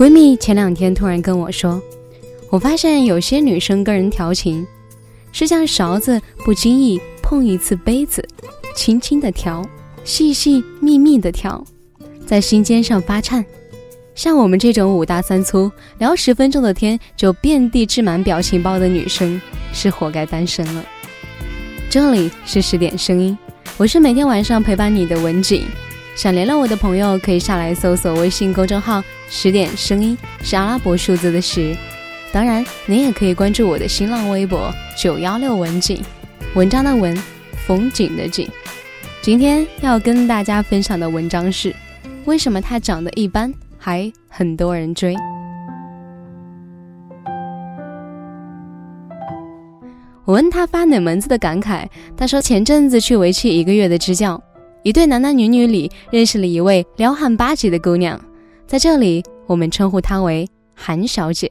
[0.00, 1.78] 闺蜜前两天突然跟我说，
[2.48, 4.66] 我发现有些女生跟人调情，
[5.30, 8.26] 是像勺子不经意碰一次杯子，
[8.74, 9.62] 轻轻的调，
[10.02, 11.62] 细细密密的调，
[12.24, 13.44] 在心尖上发颤。
[14.14, 19.38] 像我们这种五大三粗聊十分钟的天就遍地置满表情包的女生，
[19.74, 20.82] 是活该单身了。
[21.90, 23.36] 这里是十点声音，
[23.76, 25.66] 我是每天晚上陪伴你的文景。
[26.16, 31.74] 想联络我的朋友可以下来搜索微信公众号“十点声音”，是阿拉伯数字的十。
[32.32, 36.02] 当然，您也可以关注我的新浪微博“九幺六文景”，
[36.54, 37.16] 文章的文，
[37.66, 38.48] 风景的景。
[39.22, 41.74] 今天要跟大家分享的文章是：
[42.26, 43.52] 为什么他长得一般？
[43.78, 45.16] 还很多人追。
[50.26, 54.40] 我问他发哪门子的感慨，他说前阵子去为期一个月的支教，
[54.82, 58.18] 一对男男女女里认识了一位撩汉八级的姑娘，
[58.66, 61.50] 在这里我们称呼她为韩小姐。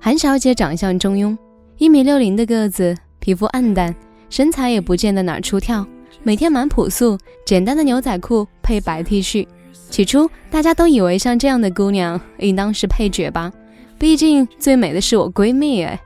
[0.00, 1.36] 韩小姐长相中庸，
[1.78, 3.94] 一米六零的个子，皮肤暗淡，
[4.28, 5.86] 身材也不见得哪儿出挑，
[6.24, 9.46] 每天蛮朴素，简单的牛仔裤配白 T 恤。
[9.88, 13.52] 起初，大家都以为像这样的姑娘应当是配角吧，
[13.98, 16.00] 毕竟最美的是我闺蜜哎。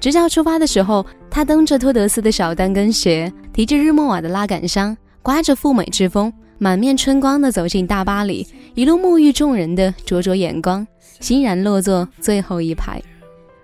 [0.00, 10.86] 直教出发的时候，她蹬着托德斯的小单跟鞋，提着日莫瓦的拉杆箱，刮着赴美之风，满面春光地走进大巴里，一路沐浴众人的灼灼眼光，
[11.20, 13.00] 欣然落座最后一排。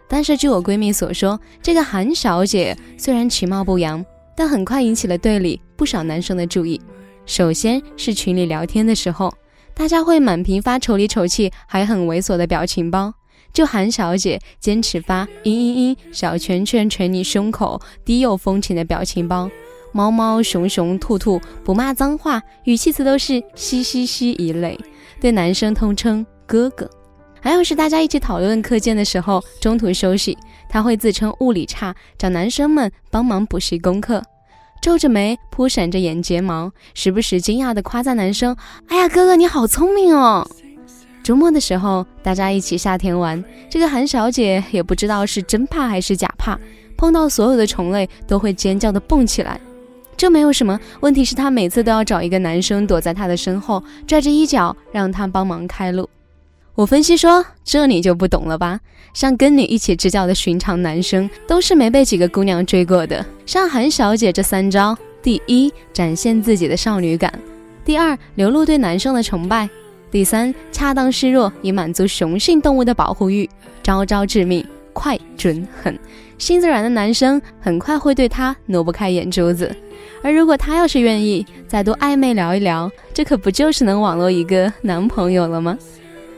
[0.08, 4.04] 但是据我闺蜜所说，这个韩小姐虽然其貌不扬，
[4.36, 6.80] 但很快引起了队里不少男生的注意。
[7.26, 9.32] 首先是群里聊天的时候。
[9.74, 13.14] 大家会满屏发丑里丑气还很猥琐的表情包，
[13.52, 19.48] 就韩小姐坚持发嘤嘤嘤小拳拳捶你胸口低幼风情的表情包，
[19.92, 24.78] 猫猫熊熊兔兔不骂脏话，语气词都是嘻嘻嘻一类，
[25.20, 26.88] 对男生通称哥哥。
[27.40, 30.36] 还有是大家一起讨论课件的时候，中途休息，
[30.68, 34.22] 他会自称物理差，找男生们帮忙补习功课。
[34.80, 38.56] 皱着眉，扑闪着眼睫毛，时不时惊讶地夸赞男生
[38.88, 40.48] ：“哎呀，哥哥你好聪明哦！”
[41.22, 46.58] 周末的时候，大家一起下田玩，这个韩小姐也不知道是真怕还是假怕，
[46.96, 49.60] 碰到所有的虫类都会尖叫的蹦起来。
[50.18, 56.10] 这没有什么问题，是她每次都要找一个男生躲在她的身后，拽着衣角让她帮忙开路。
[56.74, 58.80] 我分析说，这你就不懂了吧？
[59.14, 63.24] 像跟你一起支教的寻常男生，都是没被几个姑娘追过的。
[63.46, 67.30] 像韩小姐这三招：第一，展现自己的少女感；
[67.84, 69.68] 第二，流露对男生的崇拜；
[70.10, 73.48] 第三，恰当示弱，以满足雄性动物的保护欲，
[73.84, 75.96] 招招致命，快准狠。
[76.38, 79.74] 心子软的男生很快会对她挪不开眼珠子。
[80.22, 85.76] 而如果她要是愿意再多暧昧聊一聊，这可不就是能网络一个男朋友了吗？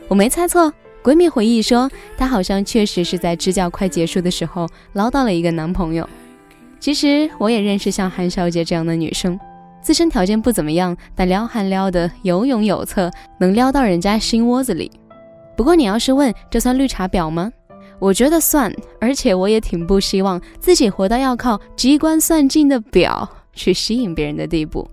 [0.07, 0.73] 我没猜错，
[1.03, 6.07] 闺蜜回忆说，她好像确实是在支教快结束的时候捞到了一个男朋友。
[6.79, 9.39] 其实我也认识像韩小姐这样的女生，
[9.81, 13.09] 自身条件不怎么样，但撩汉撩得有勇有策，
[13.39, 14.91] 能撩到人家心窝子里。
[15.55, 17.51] 不过你要是问这算绿茶婊吗？
[18.01, 24.89] 我觉得算，而且我也挺不希望自己活到要靠机关算尽的表去吸引别人的地步。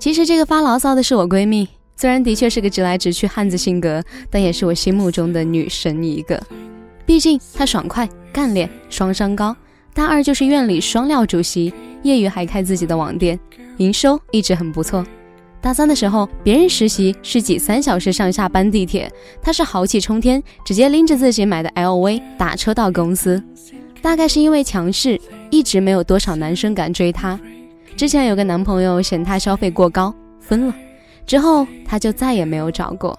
[0.00, 1.68] 其实这个发牢骚的是我闺蜜。
[1.94, 6.40] 虽然的确是个直来直去汉子性格，但也是我心目中的女神一个。
[7.06, 9.56] 毕竟她爽快、干练、双商高。
[9.94, 13.38] 大二就是院里双料主席，业余还开自己的网店，
[13.76, 15.04] 营收一直很不错。
[15.60, 19.10] 大三的时候，别人实习是挤三小时上下班地铁，
[19.42, 23.42] 她是豪气冲天，直接拎着自己买的 LV 打车到公司。
[24.00, 25.20] 大概是因为强势，
[25.50, 27.38] 一直没有多少男生敢追她。
[27.96, 30.74] 之前有个男朋友嫌她消费过高，分了。
[31.26, 33.18] 之后，她就再也没有找过。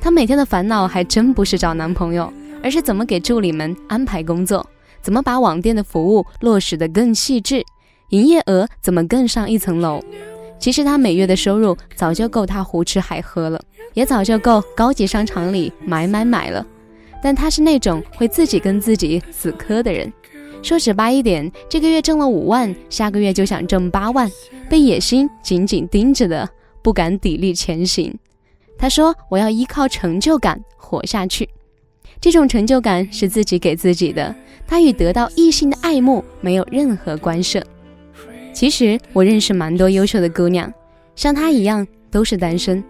[0.00, 2.32] 她每天的烦恼还真不是找男朋友，
[2.62, 4.66] 而是怎么给助理们安排工作，
[5.02, 7.62] 怎么把网店的服务落实得更细致，
[8.08, 10.02] 营业额怎么更上一层楼。
[10.60, 13.60] 其实他每月的收入早就够他胡吃海喝了，
[13.94, 16.64] 也早就够高级商场里买买买了。
[17.22, 20.12] 但他是那种会自己跟自己死磕的人。
[20.62, 24.30] 说直白一点，这个月挣了五万，下个月就想挣八万，
[24.68, 26.48] 被野心紧紧盯着的。
[26.82, 28.14] 不敢砥砺前行，
[28.78, 31.48] 他说：“我要依靠成就感活下去，
[32.20, 34.34] 这种成就感是自己给自己的，
[34.66, 37.62] 他与得到异性的爱慕没有任何关涉。”
[38.52, 40.72] 其实我认识蛮多优秀的姑娘，
[41.14, 42.82] 像她一样都是单身。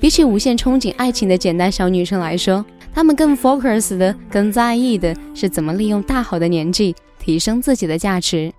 [0.00, 8.52] 比起无限憧憬爱情的简单小女生来说，她们更 focus 的、更在意的是怎么利用大好的年纪提升自己的价值。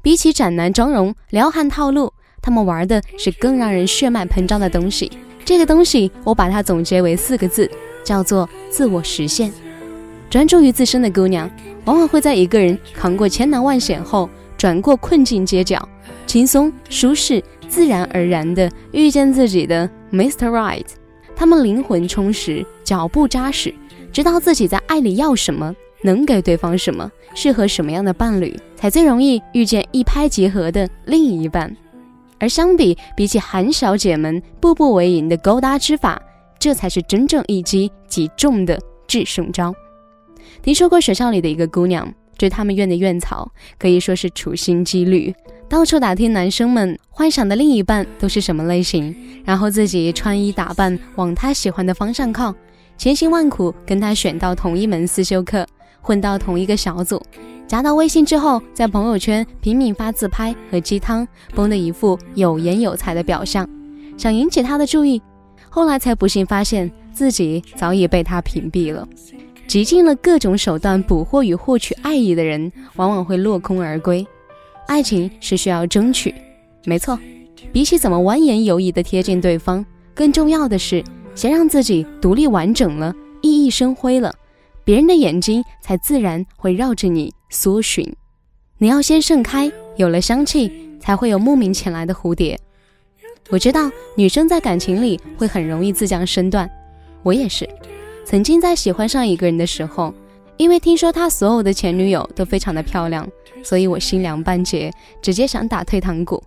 [0.00, 2.12] 比起斩男妆容、撩汉套路。
[2.40, 5.10] 他们玩的是更让人血脉膨胀的东西，
[5.44, 7.68] 这个东西我把它总结为四个字，
[8.04, 9.52] 叫做自我实现。
[10.30, 11.50] 专注于自身的姑娘，
[11.84, 15.86] 往往会在一个人扛过千难万险后，转过困境街角，
[16.28, 20.50] 轻松、舒适、自然而然地遇见自己的 Mr.
[20.50, 20.84] Right。
[21.34, 23.74] 他们灵魂充实，脚步扎实，
[24.12, 31.74] 知道自己在爱里要什么，能给对方什么，适合什么样的伴侣，才最容易遇见一拍即合的另一半。
[32.38, 36.20] 而相比比起韩小姐们步步为营的勾搭之法，
[36.58, 39.74] 这才是真正一击即中的制胜招。
[40.60, 45.34] 听说过学校里的一个姑娘，追他们院的院草，可以说是处心积虑，
[45.68, 52.54] 到处打听男生们幻想的另一半都是什么类型，然后自己穿衣打扮往他喜欢的方向靠，
[52.96, 55.66] 千辛万苦跟他选到同一门思修课，
[56.00, 57.22] 混到同一个小组。
[57.66, 63.68] 加到微信之后，在朋友圈拼命发自拍和鸡汤，绷得一副有颜有才的表象，
[64.16, 65.20] 想引起他的注意。
[65.68, 69.06] 后来才不幸发现自己早已被他屏蔽了。
[69.66, 74.26] 极尽了各种手段捕获与获取爱意的人，往往会落空而归。
[74.88, 76.34] 爱情是需要争取，
[76.86, 77.18] 没错。
[77.70, 81.04] 比起怎么完颜犹疑地贴近对方，更重要的是
[81.34, 84.34] 先让自己独立完整了，熠熠生辉了。
[84.84, 88.10] 别人的眼睛才自然会绕着你搜寻，
[88.78, 92.58] 你要先盛开，有了香气，才会有慕名前来的蝴蝶。
[93.50, 96.68] 我知道女生在感情里会很容易自降身段，
[97.22, 97.68] 我也是。
[98.24, 100.14] 曾经在喜欢上一个人的时候，
[100.58, 103.26] 因为听说他所有的前女友都非常的漂亮，
[103.62, 106.42] 所以我心凉半截，直接想打退堂鼓。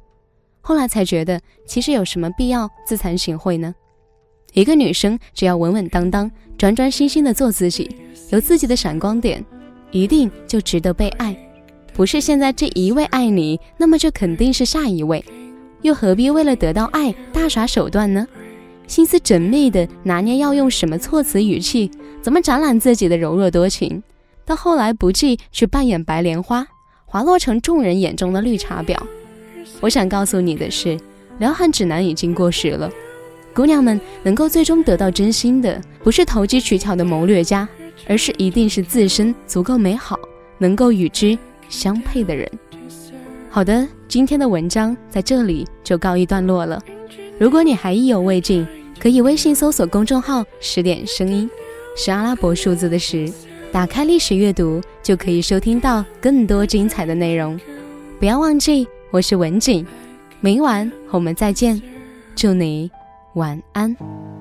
[0.60, 3.74] 后来才觉得，其实有什么必要自惭形秽呢？
[4.54, 7.90] 一个女生只要稳稳当当、专专心心的做自己。
[8.32, 9.44] 有自己的闪光点，
[9.92, 11.36] 一定就值得被爱。
[11.94, 15.24] 不是现在这一位爱你，那么就肯定是下一位。
[15.82, 18.28] 又何必为了得到爱大耍手段呢？
[18.88, 21.90] 心思缜密的拿捏要用什么措辞语气，
[22.22, 24.02] 怎么展览自己的柔弱多情，
[24.46, 26.68] 到后来不济去扮演白莲花，
[27.06, 28.98] 滑落成众人眼中的绿茶婊。
[29.80, 30.98] 我想告诉你的是，
[31.40, 32.90] 撩汉指南已经过时了。
[33.54, 37.68] 姑娘们能够最终得到真心的，不是投机取巧的谋略家。
[38.08, 40.18] 而是一定是自身足够美好，
[40.58, 41.38] 能够与之
[41.70, 42.50] 相配的人。
[43.48, 46.82] 好的，今天的文章在这里就告一段落了。
[47.42, 48.68] 如果你还意犹未尽，
[49.00, 51.50] 可以微信搜索公众号“十点声音”，
[51.98, 53.28] 是阿拉伯数字的十，
[53.72, 57.60] 打开历史阅读就可以收听到更多精彩的内容。
[58.20, 59.84] 不要忘记，我是文景，
[60.40, 61.82] 明晚我们再见，
[62.36, 62.92] 祝你
[63.34, 64.41] 晚安。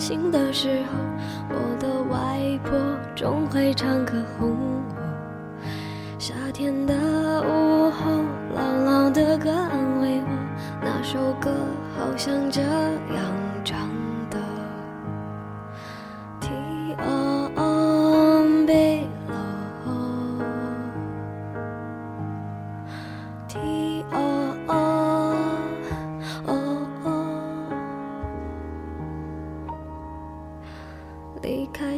[0.00, 0.96] 闹任性的时候，
[1.50, 2.78] 我的外婆
[3.14, 4.82] 总会唱歌哄我。
[6.18, 6.94] 夏天的
[7.42, 8.10] 午后，
[8.56, 10.28] 姥姥的歌安慰我，
[10.82, 11.50] 那首歌
[11.98, 13.22] 好像这样
[13.62, 13.90] 唱。
[23.62, 24.39] 离开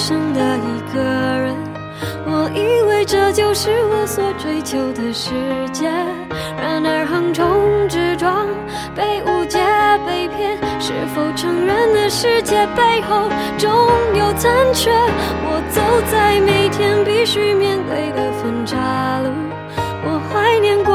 [0.00, 1.54] 剩的一个人，
[2.24, 5.30] 我以为这就是我所追求的世
[5.72, 5.90] 界。
[6.56, 8.46] 然而横冲直撞，
[8.96, 9.58] 被误解、
[10.06, 13.28] 被骗，是否承认的世界背后
[13.58, 13.70] 总
[14.16, 14.90] 有残缺？
[14.90, 19.28] 我走在每天必须面对的分岔路，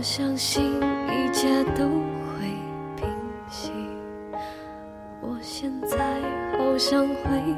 [0.00, 2.48] 我相信一切都会
[2.96, 3.06] 平
[3.50, 3.70] 息。
[5.20, 6.22] 我现在
[6.56, 7.54] 好想回